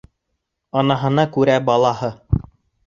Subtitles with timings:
[0.83, 2.15] Анаһына күрә балаһы.